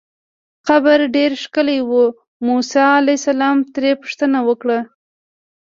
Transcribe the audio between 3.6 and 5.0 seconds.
ترې پوښتنه وکړه.